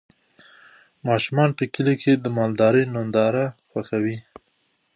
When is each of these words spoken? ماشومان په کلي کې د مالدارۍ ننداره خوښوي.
ماشومان 1.07 1.49
په 1.57 1.63
کلي 1.73 1.95
کې 2.01 2.11
د 2.17 2.25
مالدارۍ 2.37 2.83
ننداره 2.95 3.45
خوښوي. 3.69 4.17